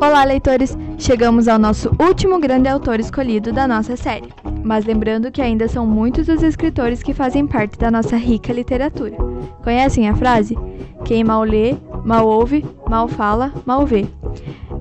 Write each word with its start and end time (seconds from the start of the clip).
Olá, 0.00 0.24
leitores! 0.24 0.78
Chegamos 0.96 1.46
ao 1.46 1.58
nosso 1.58 1.90
último 2.00 2.40
grande 2.40 2.66
autor 2.66 2.98
escolhido 2.98 3.52
da 3.52 3.68
nossa 3.68 3.98
série. 3.98 4.32
Mas 4.64 4.86
lembrando 4.86 5.30
que 5.30 5.42
ainda 5.42 5.68
são 5.68 5.86
muitos 5.86 6.26
os 6.26 6.42
escritores 6.42 7.02
que 7.02 7.12
fazem 7.12 7.46
parte 7.46 7.78
da 7.78 7.90
nossa 7.90 8.16
rica 8.16 8.50
literatura. 8.50 9.14
Conhecem 9.62 10.08
a 10.08 10.16
frase? 10.16 10.56
Quem 11.04 11.22
mal 11.22 11.42
lê, 11.42 11.76
mal 12.02 12.26
ouve, 12.26 12.64
mal 12.88 13.08
fala, 13.08 13.52
mal 13.66 13.84
vê. 13.84 14.06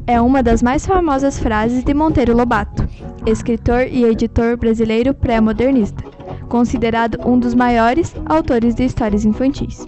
É 0.08 0.22
uma 0.22 0.42
das 0.42 0.64
mais 0.64 0.86
famosas 0.86 1.38
frases 1.38 1.84
de 1.84 1.94
Monteiro 1.94 2.34
Lobato, 2.34 2.88
escritor 3.26 3.88
e 3.92 4.06
editor 4.06 4.56
brasileiro 4.56 5.14
pré-modernista, 5.14 6.02
considerado 6.48 7.20
um 7.28 7.38
dos 7.38 7.54
maiores 7.54 8.16
autores 8.26 8.74
de 8.74 8.86
histórias 8.86 9.26
infantis. 9.26 9.86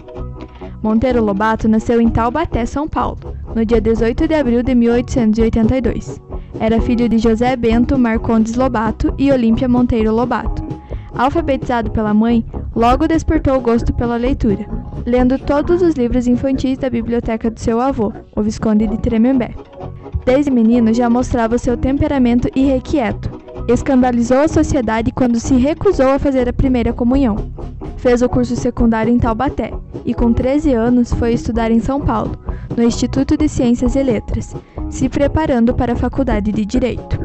Monteiro 0.82 1.24
Lobato 1.24 1.66
nasceu 1.68 2.02
em 2.02 2.10
Taubaté, 2.10 2.66
São 2.66 2.86
Paulo, 2.86 3.31
no 3.54 3.64
dia 3.64 3.80
18 3.80 4.26
de 4.26 4.34
abril 4.34 4.62
de 4.62 4.74
1882. 4.74 6.20
Era 6.60 6.80
filho 6.80 7.08
de 7.08 7.18
José 7.18 7.56
Bento 7.56 7.98
Marcondes 7.98 8.54
Lobato 8.54 9.14
e 9.18 9.30
Olímpia 9.30 9.68
Monteiro 9.68 10.14
Lobato. 10.14 10.62
Alfabetizado 11.14 11.90
pela 11.90 12.14
mãe, 12.14 12.44
logo 12.74 13.06
despertou 13.06 13.56
o 13.56 13.60
gosto 13.60 13.92
pela 13.92 14.16
leitura, 14.16 14.66
lendo 15.04 15.38
todos 15.38 15.82
os 15.82 15.94
livros 15.94 16.26
infantis 16.26 16.78
da 16.78 16.88
biblioteca 16.88 17.50
do 17.50 17.60
seu 17.60 17.80
avô, 17.80 18.12
o 18.34 18.42
Visconde 18.42 18.86
de 18.86 18.98
Tremembé. 18.98 19.50
Desde 20.24 20.50
menino 20.50 20.94
já 20.94 21.10
mostrava 21.10 21.58
seu 21.58 21.76
temperamento 21.76 22.48
irrequieto. 22.54 23.30
Escandalizou 23.68 24.38
a 24.38 24.48
sociedade 24.48 25.12
quando 25.12 25.38
se 25.38 25.54
recusou 25.54 26.08
a 26.08 26.18
fazer 26.18 26.48
a 26.48 26.52
primeira 26.52 26.92
comunhão. 26.92 27.36
Fez 27.96 28.22
o 28.22 28.28
curso 28.28 28.56
secundário 28.56 29.12
em 29.12 29.18
Taubaté 29.18 29.72
e, 30.04 30.14
com 30.14 30.32
13 30.32 30.72
anos, 30.72 31.12
foi 31.12 31.32
estudar 31.32 31.70
em 31.70 31.78
São 31.78 32.00
Paulo, 32.00 32.38
no 32.76 32.82
Instituto 32.82 33.36
de 33.36 33.48
Ciências 33.48 33.94
e 33.94 34.02
Letras, 34.02 34.54
se 34.90 35.08
preparando 35.08 35.74
para 35.74 35.92
a 35.92 35.96
Faculdade 35.96 36.52
de 36.52 36.64
Direito. 36.64 37.20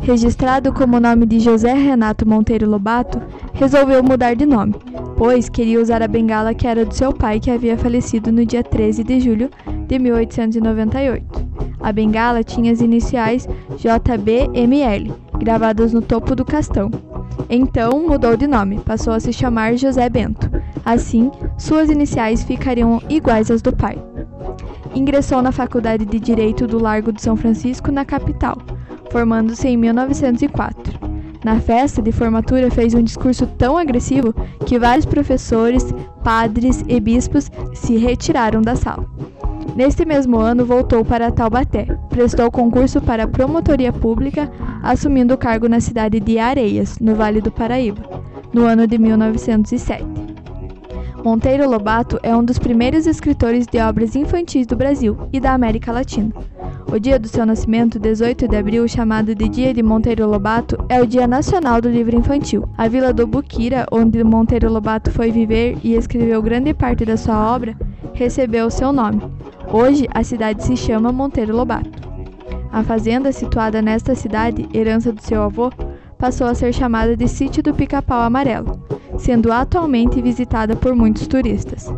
Registrado 0.00 0.72
como 0.72 1.00
nome 1.00 1.26
de 1.26 1.38
José 1.40 1.74
Renato 1.74 2.26
Monteiro 2.26 2.68
Lobato, 2.68 3.20
resolveu 3.52 4.02
mudar 4.02 4.34
de 4.34 4.46
nome, 4.46 4.74
pois 5.16 5.48
queria 5.48 5.80
usar 5.80 6.02
a 6.02 6.08
bengala 6.08 6.54
que 6.54 6.66
era 6.66 6.84
do 6.84 6.94
seu 6.94 7.12
pai, 7.12 7.38
que 7.40 7.50
havia 7.50 7.76
falecido 7.76 8.32
no 8.32 8.46
dia 8.46 8.62
13 8.62 9.04
de 9.04 9.20
julho 9.20 9.50
de 9.86 9.98
1898. 9.98 11.46
A 11.80 11.92
bengala 11.92 12.42
tinha 12.42 12.72
as 12.72 12.80
iniciais 12.80 13.46
JBML, 13.76 15.12
gravadas 15.38 15.92
no 15.92 16.00
topo 16.00 16.34
do 16.34 16.44
castão. 16.44 16.90
Então 17.50 18.06
mudou 18.06 18.36
de 18.36 18.46
nome, 18.46 18.80
passou 18.80 19.12
a 19.12 19.20
se 19.20 19.32
chamar 19.32 19.76
José 19.76 20.08
Bento. 20.08 20.50
Assim, 20.84 21.30
suas 21.58 21.90
iniciais 21.90 22.44
ficariam 22.44 23.00
iguais 23.08 23.50
às 23.50 23.60
do 23.60 23.74
pai. 23.74 23.98
Ingressou 24.98 25.40
na 25.40 25.52
Faculdade 25.52 26.04
de 26.04 26.18
Direito 26.18 26.66
do 26.66 26.76
Largo 26.76 27.12
de 27.12 27.22
São 27.22 27.36
Francisco, 27.36 27.92
na 27.92 28.04
capital, 28.04 28.58
formando-se 29.12 29.68
em 29.68 29.76
1904. 29.76 30.98
Na 31.44 31.60
festa 31.60 32.02
de 32.02 32.10
formatura 32.10 32.68
fez 32.68 32.94
um 32.94 33.02
discurso 33.02 33.46
tão 33.46 33.78
agressivo 33.78 34.34
que 34.66 34.76
vários 34.76 35.06
professores, 35.06 35.94
padres 36.24 36.82
e 36.88 36.98
bispos 36.98 37.48
se 37.74 37.96
retiraram 37.96 38.60
da 38.60 38.74
sala. 38.74 39.06
Neste 39.76 40.04
mesmo 40.04 40.36
ano 40.36 40.66
voltou 40.66 41.04
para 41.04 41.30
Taubaté, 41.30 41.86
prestou 42.10 42.50
concurso 42.50 43.00
para 43.00 43.22
a 43.22 43.28
promotoria 43.28 43.92
pública, 43.92 44.50
assumindo 44.82 45.32
o 45.32 45.38
cargo 45.38 45.68
na 45.68 45.78
cidade 45.78 46.18
de 46.18 46.40
Areias, 46.40 46.98
no 46.98 47.14
Vale 47.14 47.40
do 47.40 47.52
Paraíba, 47.52 48.02
no 48.52 48.64
ano 48.64 48.84
de 48.84 48.98
1907. 48.98 50.17
Monteiro 51.24 51.68
Lobato 51.68 52.18
é 52.22 52.34
um 52.34 52.44
dos 52.44 52.58
primeiros 52.58 53.06
escritores 53.06 53.66
de 53.66 53.78
obras 53.80 54.14
infantis 54.14 54.66
do 54.66 54.76
Brasil 54.76 55.16
e 55.32 55.40
da 55.40 55.52
América 55.52 55.90
Latina. 55.90 56.32
O 56.90 56.98
dia 56.98 57.18
do 57.18 57.26
seu 57.26 57.44
nascimento, 57.44 57.98
18 57.98 58.46
de 58.46 58.56
abril, 58.56 58.86
chamado 58.86 59.34
de 59.34 59.48
Dia 59.48 59.74
de 59.74 59.82
Monteiro 59.82 60.28
Lobato, 60.28 60.78
é 60.88 61.02
o 61.02 61.06
Dia 61.06 61.26
Nacional 61.26 61.80
do 61.80 61.90
Livro 61.90 62.16
Infantil. 62.16 62.68
A 62.78 62.86
vila 62.86 63.12
do 63.12 63.26
Buquira, 63.26 63.84
onde 63.90 64.22
Monteiro 64.22 64.72
Lobato 64.72 65.10
foi 65.10 65.32
viver 65.32 65.76
e 65.82 65.94
escreveu 65.94 66.40
grande 66.40 66.72
parte 66.72 67.04
da 67.04 67.16
sua 67.16 67.52
obra, 67.52 67.76
recebeu 68.14 68.70
seu 68.70 68.92
nome. 68.92 69.20
Hoje, 69.72 70.06
a 70.14 70.22
cidade 70.22 70.64
se 70.64 70.76
chama 70.76 71.12
Monteiro 71.12 71.54
Lobato. 71.54 72.08
A 72.72 72.82
fazenda 72.84 73.32
situada 73.32 73.82
nesta 73.82 74.14
cidade, 74.14 74.68
herança 74.72 75.12
do 75.12 75.20
seu 75.20 75.42
avô, 75.42 75.70
passou 76.16 76.46
a 76.46 76.54
ser 76.54 76.72
chamada 76.72 77.16
de 77.16 77.26
Sítio 77.26 77.62
do 77.62 77.74
Pica-Pau 77.74 78.20
Amarelo, 78.20 78.87
sendo 79.18 79.52
atualmente 79.52 80.22
visitada 80.22 80.74
por 80.74 80.94
muitos 80.94 81.26
turistas. 81.26 81.92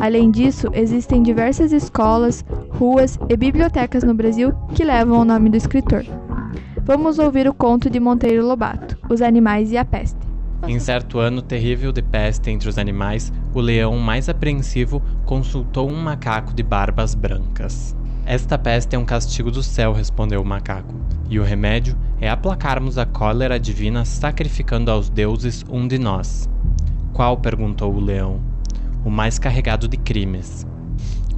Além 0.00 0.30
disso, 0.30 0.68
existem 0.74 1.22
diversas 1.22 1.72
escolas, 1.72 2.44
ruas 2.70 3.18
e 3.28 3.36
bibliotecas 3.36 4.04
no 4.04 4.14
Brasil 4.14 4.52
que 4.74 4.84
levam 4.84 5.20
o 5.20 5.24
nome 5.24 5.50
do 5.50 5.56
escritor. 5.56 6.04
Vamos 6.84 7.18
ouvir 7.18 7.48
o 7.48 7.54
conto 7.54 7.90
de 7.90 7.98
Monteiro 7.98 8.46
Lobato, 8.46 8.96
Os 9.10 9.20
Animais 9.20 9.72
e 9.72 9.76
a 9.76 9.84
Peste. 9.84 10.28
Em 10.66 10.78
certo 10.78 11.18
ano 11.18 11.40
terrível 11.40 11.92
de 11.92 12.02
peste 12.02 12.50
entre 12.50 12.68
os 12.68 12.78
animais, 12.78 13.32
o 13.54 13.60
leão 13.60 13.96
mais 13.98 14.28
apreensivo 14.28 15.02
consultou 15.24 15.90
um 15.90 15.96
macaco 15.96 16.52
de 16.52 16.62
barbas 16.62 17.14
brancas. 17.14 17.97
Esta 18.30 18.58
peste 18.58 18.94
é 18.94 18.98
um 18.98 19.06
castigo 19.06 19.50
do 19.50 19.62
céu, 19.62 19.94
respondeu 19.94 20.42
o 20.42 20.44
macaco, 20.44 20.94
e 21.30 21.40
o 21.40 21.42
remédio 21.42 21.96
é 22.20 22.28
aplacarmos 22.28 22.98
a 22.98 23.06
cólera 23.06 23.58
divina 23.58 24.04
sacrificando 24.04 24.90
aos 24.90 25.08
deuses 25.08 25.64
um 25.66 25.88
de 25.88 25.98
nós. 25.98 26.46
Qual? 27.14 27.38
perguntou 27.38 27.90
o 27.90 27.98
leão 27.98 28.38
o 29.02 29.08
mais 29.08 29.38
carregado 29.38 29.88
de 29.88 29.96
crimes. 29.96 30.66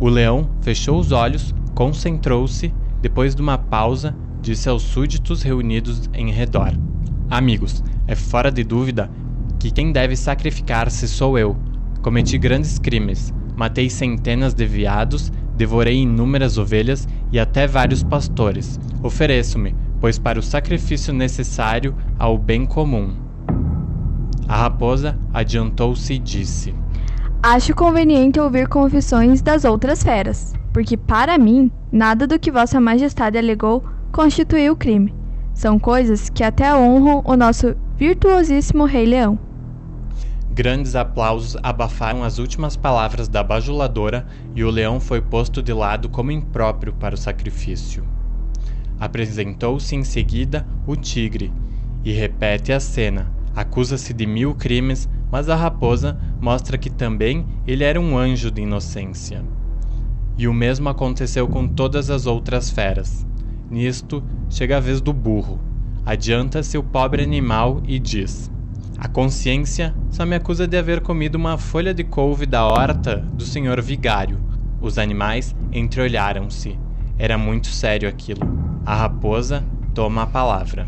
O 0.01 0.09
leão 0.09 0.51
fechou 0.63 0.99
os 0.99 1.13
olhos, 1.13 1.55
concentrou-se, 1.77 2.75
depois 3.01 3.37
de 3.37 3.41
uma 3.41 3.57
pausa, 3.57 4.13
disse 4.43 4.69
aos 4.69 4.83
súditos 4.83 5.43
reunidos 5.43 6.11
em 6.13 6.33
redor: 6.33 6.73
Amigos, 7.31 7.85
é 8.09 8.17
fora 8.17 8.51
de 8.51 8.65
dúvida 8.65 9.09
que 9.61 9.71
quem 9.71 9.93
deve 9.93 10.17
sacrificar-se 10.17 11.07
sou 11.07 11.39
eu. 11.39 11.57
Cometi 12.03 12.37
grandes 12.37 12.81
crimes, 12.81 13.33
matei 13.55 13.89
centenas 13.89 14.55
de 14.55 14.67
veados, 14.67 15.31
devorei 15.61 15.99
inúmeras 15.99 16.57
ovelhas 16.57 17.07
e 17.31 17.39
até 17.39 17.67
vários 17.67 18.03
pastores. 18.03 18.81
Ofereço-me, 19.03 19.77
pois 20.01 20.19
para 20.19 20.39
o 20.39 20.43
sacrifício 20.43 21.13
necessário 21.13 21.95
ao 22.19 22.39
bem 22.39 22.65
comum. 22.65 23.15
A 24.49 24.57
raposa 24.57 25.19
adiantou-se 25.35 26.15
e 26.15 26.19
disse: 26.19 26.75
Acho 27.43 27.75
conveniente 27.75 28.41
ouvir 28.41 28.69
confissões 28.69 29.43
das 29.43 29.67
outras 29.67 30.03
feras, 30.03 30.55
porque 30.73 30.97
para 30.97 31.37
mim, 31.37 31.71
nada 31.93 32.27
do 32.27 32.39
que 32.39 32.51
Vossa 32.51 32.81
Majestade 32.81 33.37
alegou 33.37 33.85
constituiu 34.11 34.75
crime. 34.75 35.15
São 35.53 35.79
coisas 35.79 36.31
que 36.31 36.43
até 36.43 36.75
honram 36.75 37.21
o 37.23 37.37
nosso 37.37 37.77
virtuosíssimo 37.99 38.87
Rei 38.87 39.05
Leão. 39.05 39.39
Grandes 40.61 40.95
aplausos 40.95 41.57
abafaram 41.63 42.23
as 42.23 42.39
últimas 42.39 42.77
palavras 42.77 43.29
da 43.29 43.43
bajuladora 43.43 44.27
e 44.55 44.63
o 44.63 44.69
leão 44.69 45.01
foi 45.01 45.19
posto 45.19 45.63
de 45.63 45.73
lado 45.73 46.11
como 46.11 46.31
impróprio 46.31 46.93
para 46.93 47.15
o 47.15 47.19
sacrifício. 47.19 48.05
Apresentou-se 49.01 49.97
em 49.97 50.05
seguida 50.05 50.67
o 50.87 50.95
tigre 50.97 51.51
e 52.05 52.13
repete 52.13 52.75
a 52.75 52.79
cena. 52.79 53.33
Acusa-se 53.57 54.13
de 54.13 54.27
mil 54.27 54.55
crimes, 54.55 55.09
mas 55.33 55.49
a 55.49 55.57
raposa 55.57 56.21
mostra 56.39 56.77
que 56.77 56.91
também 56.91 57.47
ele 57.67 57.83
era 57.83 57.99
um 57.99 58.19
anjo 58.19 58.51
de 58.51 58.61
inocência. 58.61 59.43
E 60.37 60.47
o 60.47 60.53
mesmo 60.53 60.91
aconteceu 60.91 61.49
com 61.49 61.67
todas 61.67 62.11
as 62.11 62.27
outras 62.27 62.69
feras. 62.69 63.27
Nisto 63.71 64.23
chega 64.51 64.77
a 64.77 64.81
vez 64.81 65.01
do 65.01 65.15
burro. 65.15 65.59
Adianta-se 66.05 66.77
o 66.77 66.83
pobre 66.83 67.23
animal 67.23 67.83
e 67.89 67.99
diz: 67.99 68.51
A 69.01 69.09
consciência 69.09 69.95
só 70.11 70.27
me 70.27 70.37
acusa 70.37 70.69
de 70.69 70.77
haver 70.77 71.01
comido 71.01 71.37
uma 71.37 71.57
folha 71.57 71.95
de 71.95 72.05
couve 72.05 72.45
da 72.45 72.67
horta 72.67 73.17
do 73.17 73.47
senhor 73.47 73.81
vigário. 73.81 74.39
Os 74.79 74.99
animais 74.99 75.57
entreolharam-se. 75.73 76.79
Era 77.19 77.39
muito 77.39 77.69
sério 77.69 78.07
aquilo. 78.07 78.43
A 78.85 78.95
raposa 78.95 79.65
toma 79.95 80.25
a 80.25 80.27
palavra. 80.27 80.87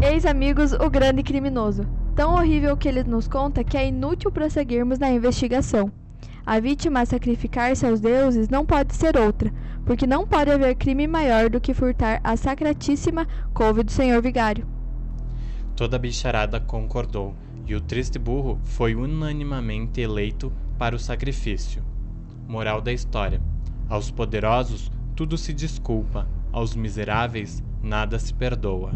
Eis, 0.00 0.24
amigos, 0.24 0.72
o 0.72 0.88
grande 0.88 1.22
criminoso 1.22 1.86
tão 2.16 2.34
horrível 2.34 2.74
que 2.74 2.88
ele 2.88 3.04
nos 3.04 3.28
conta 3.28 3.62
que 3.62 3.76
é 3.76 3.88
inútil 3.88 4.32
prosseguirmos 4.32 4.98
na 4.98 5.10
investigação. 5.10 5.92
A 6.46 6.58
vítima 6.58 7.02
a 7.02 7.06
sacrificar-se 7.06 7.86
aos 7.86 8.00
deuses 8.00 8.48
não 8.48 8.64
pode 8.64 8.94
ser 8.94 9.18
outra, 9.18 9.52
porque 9.84 10.06
não 10.06 10.26
pode 10.26 10.50
haver 10.50 10.74
crime 10.74 11.06
maior 11.06 11.50
do 11.50 11.60
que 11.60 11.74
furtar 11.74 12.18
a 12.24 12.34
sacratíssima 12.34 13.28
couve 13.52 13.82
do 13.82 13.92
senhor 13.92 14.22
vigário. 14.22 14.79
Toda 15.80 15.96
a 15.96 15.98
bicharada 15.98 16.60
concordou, 16.60 17.34
e 17.66 17.74
o 17.74 17.80
triste 17.80 18.18
burro 18.18 18.60
foi 18.64 18.94
unanimamente 18.94 19.98
eleito 19.98 20.52
para 20.78 20.94
o 20.94 20.98
sacrifício. 20.98 21.82
Moral 22.46 22.82
da 22.82 22.92
história: 22.92 23.40
aos 23.88 24.10
poderosos 24.10 24.92
tudo 25.16 25.38
se 25.38 25.54
desculpa, 25.54 26.28
aos 26.52 26.76
miseráveis 26.76 27.62
nada 27.82 28.18
se 28.18 28.34
perdoa. 28.34 28.92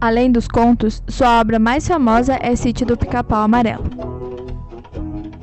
Além 0.00 0.30
dos 0.30 0.46
contos, 0.46 1.02
sua 1.08 1.40
obra 1.40 1.58
mais 1.58 1.88
famosa 1.88 2.38
é 2.40 2.54
Sítio 2.54 2.86
do 2.86 2.96
Pica-Pau 2.96 3.42
Amarelo. 3.42 3.90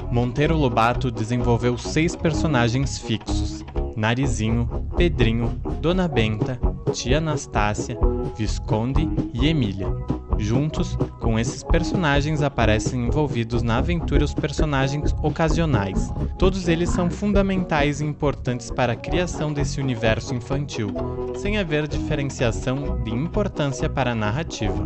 Monteiro 0.09 0.55
Lobato 0.55 1.11
desenvolveu 1.11 1.77
seis 1.77 2.15
personagens 2.15 2.97
fixos: 2.97 3.65
Narizinho, 3.97 4.87
Pedrinho, 4.95 5.59
Dona 5.81 6.07
Benta, 6.07 6.57
Tia 6.93 7.17
Anastácia, 7.17 7.97
Visconde 8.37 9.09
e 9.33 9.45
Emília. 9.45 10.16
Juntos, 10.39 10.97
com 11.19 11.39
esses 11.39 11.63
personagens 11.63 12.41
aparecem 12.41 13.07
envolvidos 13.07 13.63
na 13.63 13.77
aventura 13.77 14.23
os 14.23 14.33
personagens 14.33 15.15
ocasionais. 15.23 16.13
Todos 16.37 16.67
eles 16.67 16.89
são 16.89 17.09
fundamentais 17.09 18.01
e 18.01 18.05
importantes 18.05 18.69
para 18.69 18.93
a 18.93 18.95
criação 18.95 19.51
desse 19.51 19.81
universo 19.81 20.35
infantil, 20.35 20.93
sem 21.35 21.57
haver 21.57 21.87
diferenciação 21.87 23.01
de 23.03 23.11
importância 23.11 23.89
para 23.89 24.11
a 24.11 24.15
narrativa. 24.15 24.85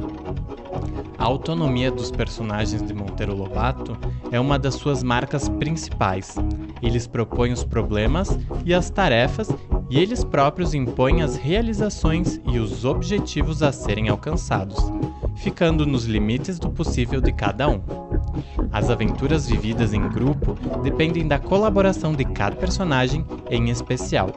A 1.17 1.23
autonomia 1.23 1.91
dos 1.91 2.09
personagens 2.09 2.81
de 2.81 2.93
Monteiro 2.93 3.35
Lobato 3.35 3.95
é 4.31 4.39
uma 4.39 4.57
das 4.57 4.73
suas 4.73 5.03
marcas 5.03 5.47
principais. 5.47 6.35
Eles 6.81 7.05
propõem 7.05 7.51
os 7.51 7.63
problemas 7.63 8.39
e 8.65 8.73
as 8.73 8.89
tarefas 8.89 9.47
e 9.87 9.99
eles 9.99 10.23
próprios 10.23 10.73
impõem 10.73 11.21
as 11.21 11.35
realizações 11.35 12.39
e 12.47 12.57
os 12.57 12.85
objetivos 12.85 13.61
a 13.61 13.71
serem 13.71 14.07
alcançados, 14.07 14.77
ficando 15.41 15.85
nos 15.85 16.05
limites 16.05 16.57
do 16.57 16.69
possível 16.69 17.19
de 17.19 17.31
cada 17.31 17.67
um. 17.67 17.81
As 18.71 18.89
aventuras 18.89 19.47
vividas 19.47 19.93
em 19.93 20.07
grupo 20.07 20.55
dependem 20.81 21.27
da 21.27 21.39
colaboração 21.39 22.13
de 22.13 22.23
cada 22.25 22.55
personagem 22.55 23.25
em 23.49 23.69
especial. 23.69 24.29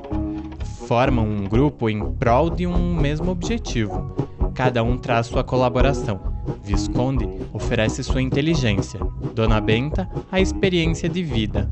Formam 0.86 1.26
um 1.26 1.44
grupo 1.44 1.88
em 1.88 2.12
prol 2.14 2.50
de 2.50 2.66
um 2.66 2.94
mesmo 2.94 3.30
objetivo. 3.30 4.14
Cada 4.54 4.82
um 4.82 4.96
traz 4.96 5.26
sua 5.26 5.44
colaboração 5.44 6.34
Visconde 6.62 7.28
oferece 7.52 8.02
sua 8.02 8.22
inteligência, 8.22 9.00
Dona 9.34 9.60
Benta 9.60 10.08
a 10.30 10.40
experiência 10.40 11.08
de 11.08 11.22
vida, 11.22 11.70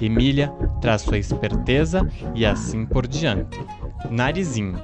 Emília 0.00 0.52
traz 0.80 1.02
sua 1.02 1.18
esperteza 1.18 2.08
e 2.34 2.44
assim 2.44 2.84
por 2.84 3.06
diante. 3.06 3.60
Narizinho. 4.10 4.78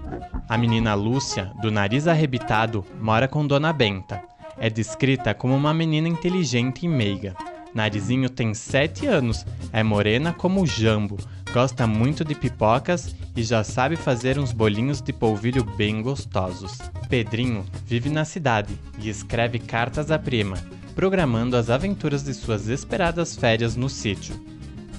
A 0.50 0.58
menina 0.58 0.94
Lúcia, 0.94 1.52
do 1.62 1.70
nariz 1.70 2.08
arrebitado, 2.08 2.84
mora 3.00 3.28
com 3.28 3.46
Dona 3.46 3.72
Benta. 3.72 4.20
É 4.58 4.68
descrita 4.68 5.32
como 5.32 5.54
uma 5.54 5.72
menina 5.72 6.08
inteligente 6.08 6.84
e 6.84 6.88
meiga. 6.88 7.36
Narizinho 7.72 8.28
tem 8.28 8.52
7 8.52 9.06
anos, 9.06 9.46
é 9.72 9.84
morena 9.84 10.32
como 10.32 10.60
o 10.60 10.66
jambo, 10.66 11.18
gosta 11.52 11.86
muito 11.86 12.24
de 12.24 12.34
pipocas 12.34 13.14
e 13.36 13.44
já 13.44 13.62
sabe 13.62 13.94
fazer 13.94 14.40
uns 14.40 14.50
bolinhos 14.50 15.00
de 15.00 15.12
polvilho 15.12 15.62
bem 15.62 16.02
gostosos. 16.02 16.78
Pedrinho 17.08 17.64
vive 17.86 18.10
na 18.10 18.24
cidade 18.24 18.76
e 18.98 19.08
escreve 19.08 19.60
cartas 19.60 20.10
à 20.10 20.18
prima, 20.18 20.56
programando 20.96 21.56
as 21.56 21.70
aventuras 21.70 22.24
de 22.24 22.34
suas 22.34 22.66
esperadas 22.66 23.36
férias 23.36 23.76
no 23.76 23.88
sítio. 23.88 24.34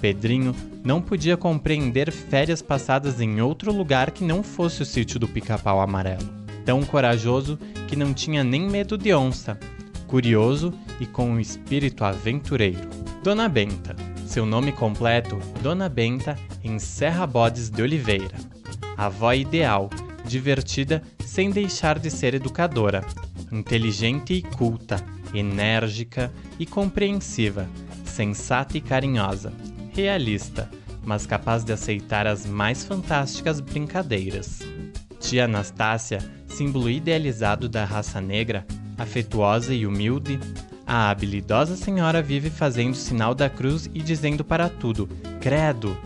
Pedrinho 0.01 0.56
não 0.83 1.00
podia 1.00 1.38
compreender 1.38 2.12
férias 2.12 2.59
passadas 2.59 3.21
em 3.21 3.39
outro 3.39 3.71
lugar 3.71 4.09
que 4.09 4.24
não 4.24 4.42
fosse 4.42 4.81
o 4.81 4.86
sítio 4.86 5.19
do 5.19 5.27
pica-pau 5.27 5.80
amarelo. 5.80 6.27
Tão 6.65 6.81
corajoso 6.81 7.57
que 7.88 7.95
não 7.95 8.12
tinha 8.12 8.44
nem 8.44 8.68
medo 8.68 8.98
de 8.98 9.13
onça, 9.13 9.59
curioso 10.07 10.74
e 11.00 11.06
com 11.06 11.30
um 11.30 11.39
espírito 11.39 12.03
aventureiro. 12.03 12.89
Dona 13.24 13.48
Benta. 13.48 13.95
Seu 14.25 14.45
nome 14.45 14.71
completo, 14.71 15.38
Dona 15.62 15.88
Benta 15.88 16.38
em 16.63 16.80
Serra 16.80 17.27
Bodes 17.27 17.69
de 17.69 17.81
Oliveira. 17.81 18.38
Avó 18.97 19.33
ideal, 19.33 19.89
divertida 20.25 21.04
sem 21.24 21.51
deixar 21.51 22.00
de 22.00 22.09
ser 22.09 22.33
educadora, 22.33 23.06
inteligente 23.51 24.33
e 24.33 24.42
culta, 24.42 25.04
enérgica 25.33 26.31
e 26.57 26.65
compreensiva, 26.65 27.68
sensata 28.06 28.77
e 28.77 28.81
carinhosa, 28.81 29.51
realista, 29.94 30.70
mas 31.04 31.26
capaz 31.26 31.64
de 31.64 31.74
aceitar 31.74 32.28
as 32.28 32.46
mais 32.46 32.84
fantásticas 32.84 33.60
brincadeiras. 33.60 34.60
Tia 35.20 35.46
Anastácia, 35.46 36.20
símbolo 36.48 36.90
idealizado 36.90 37.70
da 37.70 37.86
raça 37.86 38.20
negra, 38.20 38.66
afetuosa 38.98 39.74
e 39.74 39.86
humilde, 39.86 40.40
a 40.86 41.10
habilidosa 41.10 41.76
senhora 41.76 42.22
vive 42.22 42.50
fazendo 42.50 42.96
sinal 42.96 43.34
da 43.34 43.50
cruz 43.50 43.90
e 43.94 44.02
dizendo 44.02 44.44
para 44.44 44.68
tudo: 44.68 45.08
Credo! 45.40 45.98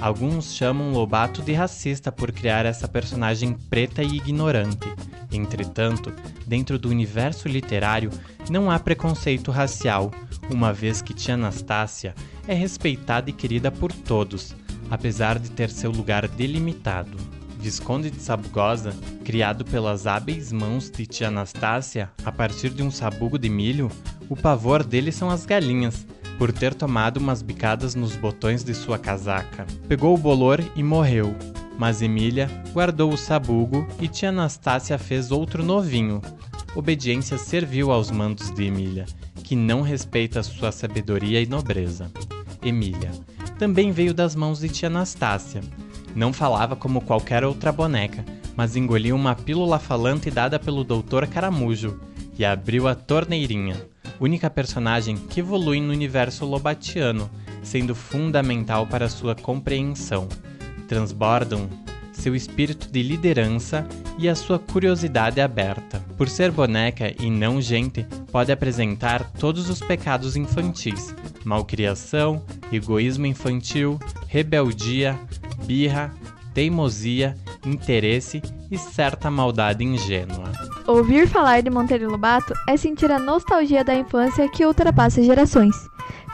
Alguns 0.00 0.54
chamam 0.54 0.92
Lobato 0.92 1.42
de 1.42 1.52
racista 1.52 2.10
por 2.10 2.32
criar 2.32 2.64
essa 2.64 2.88
personagem 2.88 3.52
preta 3.68 4.02
e 4.02 4.16
ignorante. 4.16 4.88
Entretanto, 5.30 6.10
dentro 6.46 6.78
do 6.78 6.88
universo 6.88 7.48
literário 7.48 8.10
não 8.48 8.70
há 8.70 8.78
preconceito 8.78 9.50
racial, 9.50 10.10
uma 10.50 10.72
vez 10.72 11.02
que 11.02 11.12
Tia 11.12 11.34
Anastácia 11.34 12.14
é 12.46 12.54
respeitada 12.54 13.30
e 13.30 13.32
querida 13.32 13.70
por 13.70 13.92
todos, 13.92 14.54
apesar 14.90 15.38
de 15.38 15.50
ter 15.50 15.70
seu 15.70 15.90
lugar 15.90 16.26
delimitado. 16.28 17.16
Visconde 17.58 18.10
de 18.10 18.20
Sabugosa, 18.20 18.94
criado 19.24 19.64
pelas 19.64 20.06
hábeis 20.06 20.50
mãos 20.50 20.90
de 20.90 21.06
Tia 21.06 21.28
Anastácia 21.28 22.10
a 22.24 22.32
partir 22.32 22.70
de 22.70 22.82
um 22.82 22.90
sabugo 22.90 23.38
de 23.38 23.50
milho, 23.50 23.90
o 24.28 24.36
pavor 24.36 24.82
dele 24.82 25.12
são 25.12 25.28
as 25.28 25.44
galinhas, 25.44 26.06
por 26.38 26.52
ter 26.52 26.72
tomado 26.72 27.18
umas 27.18 27.42
bicadas 27.42 27.94
nos 27.94 28.16
botões 28.16 28.64
de 28.64 28.72
sua 28.72 28.98
casaca. 28.98 29.66
Pegou 29.86 30.14
o 30.14 30.18
bolor 30.18 30.58
e 30.74 30.82
morreu. 30.82 31.36
Mas 31.76 32.00
Emília 32.00 32.48
guardou 32.72 33.12
o 33.12 33.16
sabugo 33.16 33.86
e 34.00 34.08
tia 34.08 34.30
Anastácia 34.30 34.96
fez 34.98 35.30
outro 35.30 35.62
novinho. 35.62 36.22
Obediência 36.74 37.36
serviu 37.36 37.90
aos 37.90 38.10
mandos 38.10 38.50
de 38.50 38.64
Emília, 38.64 39.06
que 39.42 39.56
não 39.56 39.82
respeita 39.82 40.42
sua 40.42 40.70
sabedoria 40.70 41.40
e 41.40 41.46
nobreza. 41.46 42.10
Emília 42.62 43.10
também 43.58 43.92
veio 43.92 44.14
das 44.14 44.34
mãos 44.34 44.60
de 44.60 44.68
tia 44.68 44.88
Anastácia. 44.88 45.60
Não 46.14 46.32
falava 46.32 46.74
como 46.74 47.00
qualquer 47.00 47.44
outra 47.44 47.70
boneca, 47.70 48.24
mas 48.56 48.76
engoliu 48.76 49.14
uma 49.14 49.34
pílula 49.34 49.78
falante 49.78 50.30
dada 50.30 50.58
pelo 50.58 50.84
doutor 50.84 51.26
Caramujo 51.26 52.00
e 52.38 52.44
abriu 52.44 52.88
a 52.88 52.94
torneirinha 52.94 53.76
única 54.20 54.50
personagem 54.50 55.16
que 55.16 55.40
evolui 55.40 55.80
no 55.80 55.90
universo 55.90 56.44
lobatiano, 56.44 57.30
sendo 57.62 57.94
fundamental 57.94 58.86
para 58.86 59.08
sua 59.08 59.34
compreensão. 59.34 60.28
Transbordam 60.86 61.68
seu 62.20 62.34
espírito 62.34 62.90
de 62.90 63.02
liderança 63.02 63.86
e 64.18 64.28
a 64.28 64.34
sua 64.34 64.58
curiosidade 64.58 65.40
aberta. 65.40 66.04
Por 66.16 66.28
ser 66.28 66.50
boneca 66.50 67.12
e 67.18 67.30
não 67.30 67.60
gente, 67.60 68.06
pode 68.30 68.52
apresentar 68.52 69.30
todos 69.32 69.68
os 69.68 69.80
pecados 69.80 70.36
infantis: 70.36 71.14
malcriação, 71.44 72.44
egoísmo 72.70 73.26
infantil, 73.26 73.98
rebeldia, 74.28 75.18
birra, 75.66 76.12
teimosia, 76.54 77.34
interesse 77.64 78.42
e 78.70 78.78
certa 78.78 79.30
maldade 79.30 79.84
ingênua. 79.84 80.50
Ouvir 80.86 81.28
falar 81.28 81.62
de 81.62 81.70
Monteiro 81.70 82.10
Lobato 82.10 82.52
é 82.68 82.76
sentir 82.76 83.10
a 83.10 83.18
nostalgia 83.18 83.84
da 83.84 83.94
infância 83.94 84.48
que 84.48 84.64
ultrapassa 84.64 85.22
gerações. 85.22 85.76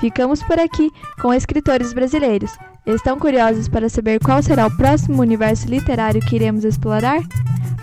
Ficamos 0.00 0.42
por 0.42 0.58
aqui 0.58 0.90
com 1.20 1.32
escritores 1.32 1.92
brasileiros. 1.92 2.50
Estão 2.86 3.18
curiosos 3.18 3.66
para 3.66 3.88
saber 3.88 4.20
qual 4.20 4.40
será 4.42 4.68
o 4.68 4.76
próximo 4.76 5.20
universo 5.20 5.68
literário 5.68 6.20
que 6.20 6.36
iremos 6.36 6.64
explorar? 6.64 7.20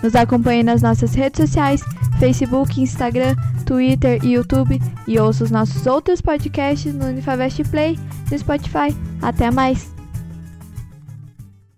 Nos 0.02 0.14
acompanhe 0.14 0.62
nas 0.62 0.80
nossas 0.80 1.14
redes 1.14 1.46
sociais, 1.46 1.82
Facebook, 2.18 2.80
Instagram, 2.80 3.36
Twitter 3.66 4.18
e 4.24 4.32
YouTube 4.32 4.80
e 5.06 5.18
ouça 5.18 5.44
os 5.44 5.50
nossos 5.50 5.86
outros 5.86 6.20
podcasts 6.22 6.94
no 6.94 7.06
Unifavest 7.06 7.64
Play, 7.70 7.98
no 8.30 8.38
Spotify. 8.38 8.96
Até 9.20 9.50
mais! 9.50 9.93